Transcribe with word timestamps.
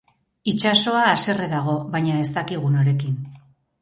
Itsasoa 0.53 1.03
haserre 1.09 1.49
dago, 1.53 1.75
baina 1.97 2.17
ez 2.25 2.27
dakigu 2.39 2.73
norekin. 2.79 3.21